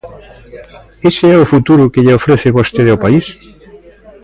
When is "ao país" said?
2.91-3.25